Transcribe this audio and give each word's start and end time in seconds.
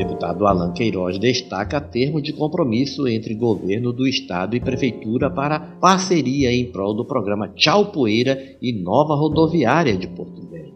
deputado 0.00 0.46
Alan 0.46 0.72
Queiroz 0.72 1.18
destaca 1.18 1.78
termo 1.78 2.22
de 2.22 2.32
compromisso 2.32 3.06
entre 3.06 3.34
governo 3.34 3.92
do 3.92 4.08
estado 4.08 4.56
e 4.56 4.60
prefeitura 4.60 5.30
para 5.30 5.60
parceria 5.60 6.50
em 6.50 6.72
prol 6.72 6.94
do 6.94 7.04
programa 7.04 7.48
Tchau 7.48 7.92
Poeira 7.92 8.56
e 8.62 8.72
nova 8.72 9.14
rodoviária 9.14 9.94
de 9.98 10.08
Porto 10.08 10.40
Velho. 10.48 10.72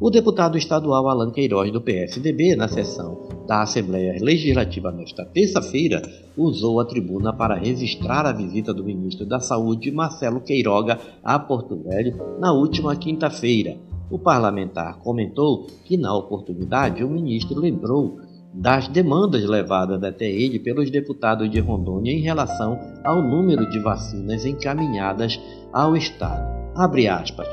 O 0.00 0.08
deputado 0.08 0.56
estadual 0.56 1.08
Alan 1.08 1.32
Queiroz, 1.32 1.72
do 1.72 1.80
PSDB, 1.80 2.54
na 2.54 2.68
sessão 2.68 3.28
da 3.44 3.62
Assembleia 3.62 4.16
Legislativa 4.22 4.92
nesta 4.92 5.24
terça-feira, 5.24 6.00
usou 6.36 6.78
a 6.78 6.84
tribuna 6.84 7.32
para 7.32 7.56
registrar 7.56 8.24
a 8.24 8.32
visita 8.32 8.72
do 8.72 8.84
ministro 8.84 9.26
da 9.26 9.40
Saúde, 9.40 9.90
Marcelo 9.90 10.40
Queiroga, 10.40 10.96
a 11.24 11.38
Porto 11.40 11.76
Velho 11.82 12.16
na 12.38 12.52
última 12.52 12.94
quinta-feira 12.94 13.76
o 14.10 14.18
parlamentar 14.18 14.98
comentou 14.98 15.68
que, 15.84 15.96
na 15.96 16.12
oportunidade, 16.12 17.04
o 17.04 17.08
ministro 17.08 17.60
lembrou 17.60 18.18
das 18.52 18.88
demandas 18.88 19.44
levadas 19.44 20.02
até 20.02 20.28
ele 20.28 20.58
pelos 20.58 20.90
deputados 20.90 21.50
de 21.50 21.60
Rondônia 21.60 22.12
em 22.12 22.20
relação 22.20 22.78
ao 23.04 23.22
número 23.22 23.68
de 23.70 23.78
vacinas 23.78 24.44
encaminhadas 24.44 25.40
ao 25.72 25.96
Estado. 25.96 26.60
Abre 26.74 27.06
aspas. 27.06 27.48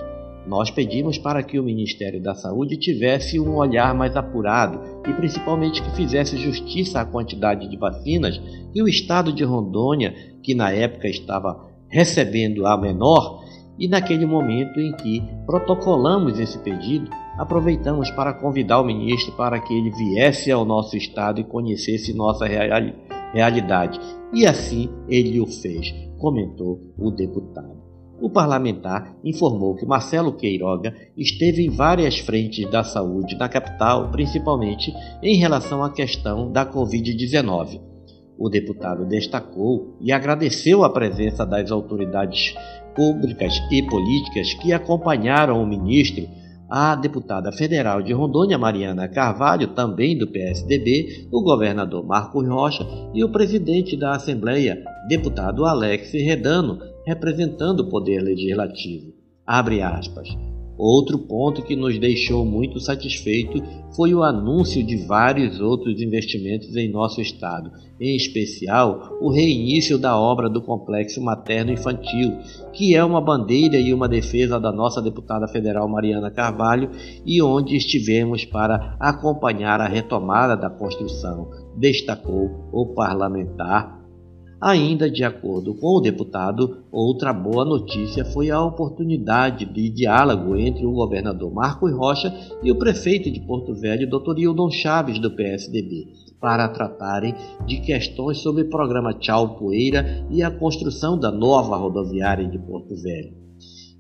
Nós 0.47 0.71
pedimos 0.71 1.17
para 1.17 1.43
que 1.43 1.59
o 1.59 1.63
Ministério 1.63 2.23
da 2.23 2.33
Saúde 2.33 2.77
tivesse 2.77 3.37
um 3.37 3.55
olhar 3.55 3.93
mais 3.93 4.15
apurado 4.15 4.79
e 5.05 5.13
principalmente 5.13 5.81
que 5.81 5.95
fizesse 5.95 6.37
justiça 6.37 7.01
à 7.01 7.05
quantidade 7.05 7.69
de 7.69 7.77
vacinas 7.77 8.41
que 8.71 8.81
o 8.81 8.87
Estado 8.87 9.33
de 9.33 9.43
Rondônia, 9.43 10.15
que 10.41 10.55
na 10.55 10.71
época 10.71 11.09
estava 11.09 11.67
recebendo 11.89 12.65
a 12.65 12.77
menor, 12.77 13.43
e 13.77 13.87
naquele 13.87 14.25
momento 14.25 14.79
em 14.79 14.95
que 14.95 15.21
protocolamos 15.45 16.39
esse 16.39 16.57
pedido, 16.59 17.11
aproveitamos 17.37 18.09
para 18.11 18.33
convidar 18.33 18.79
o 18.79 18.85
ministro 18.85 19.33
para 19.33 19.59
que 19.59 19.73
ele 19.73 19.91
viesse 19.91 20.51
ao 20.51 20.65
nosso 20.65 20.97
estado 20.97 21.39
e 21.39 21.43
conhecesse 21.43 22.13
nossa 22.13 22.45
reali 22.45 22.93
realidade. 23.33 23.99
E 24.33 24.45
assim 24.45 24.89
ele 25.07 25.39
o 25.39 25.47
fez, 25.47 25.93
comentou 26.17 26.79
o 26.97 27.11
deputado. 27.11 27.77
O 28.19 28.29
parlamentar 28.31 29.15
informou 29.23 29.75
que 29.75 29.85
Marcelo 29.85 30.33
Queiroga 30.33 30.93
esteve 31.15 31.63
em 31.63 31.69
várias 31.69 32.17
frentes 32.17 32.69
da 32.71 32.83
saúde 32.83 33.37
na 33.37 33.47
capital, 33.47 34.09
principalmente 34.09 34.91
em 35.21 35.35
relação 35.35 35.83
à 35.83 35.91
questão 35.91 36.51
da 36.51 36.65
Covid-19. 36.65 37.79
O 38.39 38.49
deputado 38.49 39.05
destacou 39.05 39.95
e 40.01 40.11
agradeceu 40.11 40.83
a 40.83 40.89
presença 40.89 41.45
das 41.45 41.71
autoridades 41.71 42.55
públicas 42.95 43.61
e 43.71 43.83
políticas 43.83 44.53
que 44.55 44.73
acompanharam 44.73 45.61
o 45.61 45.67
ministro, 45.67 46.27
a 46.69 46.95
deputada 46.95 47.51
federal 47.51 48.01
de 48.01 48.13
Rondônia, 48.13 48.57
Mariana 48.57 49.07
Carvalho, 49.07 49.69
também 49.69 50.17
do 50.17 50.27
PSDB, 50.27 51.27
o 51.31 51.41
governador 51.41 52.05
Marcos 52.05 52.47
Rocha 52.47 52.85
e 53.13 53.23
o 53.23 53.31
presidente 53.31 53.95
da 53.95 54.15
Assembleia, 54.15 54.83
deputado 55.07 55.65
Alex 55.65 56.11
Redano, 56.13 56.79
representando 57.05 57.81
o 57.81 57.89
Poder 57.89 58.21
Legislativo. 58.21 59.13
Abre 59.45 59.81
aspas. 59.81 60.27
Outro 60.77 61.17
ponto 61.17 61.63
que 61.63 61.75
nos 61.75 61.97
deixou 61.97 62.45
muito 62.45 62.79
satisfeito 62.79 63.63
foi 63.95 64.13
o 64.13 64.21
anúncio 64.21 64.83
de 64.83 64.95
vários 64.95 65.59
outros 65.59 65.99
investimentos 65.99 66.75
em 66.75 66.91
nosso 66.91 67.19
estado, 67.19 67.71
em 67.99 68.15
especial 68.15 69.17
o 69.19 69.31
reinício 69.31 69.97
da 69.97 70.15
obra 70.15 70.47
do 70.47 70.61
Complexo 70.61 71.19
Materno 71.19 71.71
Infantil, 71.71 72.37
que 72.71 72.95
é 72.95 73.03
uma 73.03 73.19
bandeira 73.19 73.77
e 73.77 73.91
uma 73.91 74.07
defesa 74.07 74.59
da 74.59 74.71
nossa 74.71 75.01
deputada 75.01 75.47
federal 75.47 75.89
Mariana 75.89 76.29
Carvalho 76.29 76.91
e 77.25 77.41
onde 77.41 77.75
estivemos 77.75 78.45
para 78.45 78.95
acompanhar 78.99 79.81
a 79.81 79.87
retomada 79.87 80.55
da 80.55 80.69
construção, 80.69 81.49
destacou 81.75 82.69
o 82.71 82.85
parlamentar 82.93 83.96
Ainda 84.59 85.07
de 85.07 85.23
acordo 85.23 85.75
com 85.75 85.97
o 85.97 86.01
deputado, 86.01 86.77
outra 86.91 87.31
boa 87.31 87.63
notícia 87.63 88.25
foi 88.25 88.49
a 88.49 88.59
oportunidade 88.59 89.65
de 89.65 89.87
diálogo 89.87 90.55
entre 90.55 90.83
o 90.83 90.93
governador 90.93 91.53
Marcos 91.53 91.93
Rocha 91.93 92.33
e 92.63 92.71
o 92.71 92.75
prefeito 92.75 93.29
de 93.29 93.39
Porto 93.41 93.75
Velho, 93.75 94.09
Dr. 94.09 94.39
Hildon 94.39 94.71
Chaves, 94.71 95.19
do 95.19 95.29
PSDB, 95.29 96.07
para 96.41 96.67
tratarem 96.69 97.35
de 97.67 97.81
questões 97.81 98.39
sobre 98.39 98.63
o 98.63 98.69
programa 98.69 99.13
Tchau 99.13 99.59
Poeira 99.59 100.25
e 100.31 100.41
a 100.41 100.49
construção 100.49 101.19
da 101.19 101.31
nova 101.31 101.77
rodoviária 101.77 102.47
de 102.47 102.57
Porto 102.57 102.95
Velho. 102.95 103.35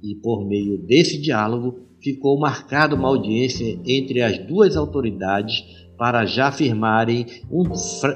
E 0.01 0.15
por 0.15 0.43
meio 0.43 0.79
desse 0.79 1.21
diálogo, 1.21 1.81
ficou 2.01 2.39
marcada 2.39 2.95
uma 2.95 3.09
audiência 3.09 3.79
entre 3.85 4.23
as 4.23 4.39
duas 4.39 4.75
autoridades 4.75 5.86
para 5.97 6.25
já 6.25 6.51
firmarem 6.51 7.25
um, 7.51 7.63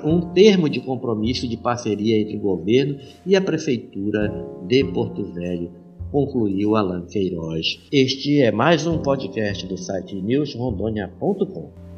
um 0.03 0.21
termo 0.33 0.69
de 0.69 0.79
compromisso 0.79 1.47
de 1.47 1.57
parceria 1.57 2.21
entre 2.21 2.37
o 2.37 2.41
governo 2.41 2.97
e 3.25 3.35
a 3.35 3.41
Prefeitura 3.41 4.31
de 4.67 4.83
Porto 4.85 5.23
Velho, 5.33 5.71
concluiu 6.11 6.75
Alan 6.75 7.05
Queiroz. 7.07 7.79
Este 7.91 8.41
é 8.41 8.51
mais 8.51 8.85
um 8.85 8.99
podcast 8.99 9.65
do 9.65 9.77
site 9.77 10.21
newsrondônia.com. 10.21 11.90